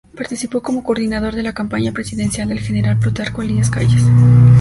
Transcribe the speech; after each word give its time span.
Participó 0.17 0.63
como 0.63 0.81
coordinador 0.83 1.35
de 1.35 1.43
la 1.43 1.53
campaña 1.53 1.91
presidencial 1.91 2.49
del 2.49 2.59
general 2.59 2.97
Plutarco 2.97 3.43
Elías 3.43 3.69
Calles. 3.69 4.01